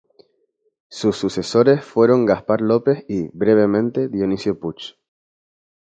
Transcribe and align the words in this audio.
Sus 0.89 1.15
sucesores 1.17 1.85
fueron 1.85 2.25
Gaspar 2.25 2.61
López 2.61 3.05
y, 3.07 3.27
brevemente, 3.37 4.07
Dionisio 4.07 4.59
Puch. 4.59 4.95